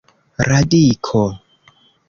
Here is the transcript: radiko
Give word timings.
radiko 0.49 1.23